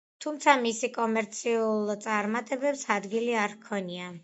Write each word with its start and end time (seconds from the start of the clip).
თუმცა, 0.23 0.53
მისი 0.61 0.89
კომერციულ 0.95 1.93
წარმატებას 2.07 2.89
ადგილი 2.99 3.39
არ 3.45 3.57
ჰქონია. 3.57 4.13